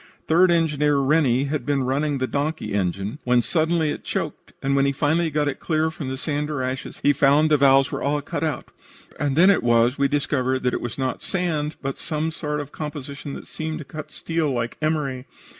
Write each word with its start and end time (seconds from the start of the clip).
Third 0.27 0.49
Engineer 0.49 0.97
Rennie 0.97 1.43
had 1.43 1.63
been 1.63 1.83
running 1.83 2.17
the 2.17 2.25
donkey 2.25 2.73
engine, 2.73 3.19
when 3.23 3.43
suddenly 3.43 3.91
it 3.91 4.03
choked, 4.03 4.51
and 4.59 4.75
when 4.75 4.87
he 4.87 4.91
finally 4.91 5.29
got 5.29 5.47
it 5.47 5.59
clear 5.59 5.91
from 5.91 6.09
the 6.09 6.17
sand 6.17 6.49
or 6.49 6.63
ashes, 6.63 6.99
he 7.03 7.13
found 7.13 7.51
the 7.51 7.57
valves 7.57 7.91
were 7.91 8.01
all 8.01 8.19
cut 8.23 8.43
out, 8.43 8.71
and 9.19 9.35
then 9.35 9.51
it 9.51 9.61
was 9.61 9.99
we 9.99 10.07
discovered 10.07 10.63
that 10.63 10.73
it 10.73 10.81
was 10.81 10.97
not 10.97 11.21
sand, 11.21 11.75
but 11.83 11.99
some 11.99 12.31
sort 12.31 12.59
of 12.61 12.69
a 12.69 12.71
composition 12.71 13.33
that 13.35 13.45
seemed 13.45 13.77
to 13.77 13.85
cut 13.85 14.09
steel 14.09 14.51
like 14.51 14.75
emery. 14.81 15.27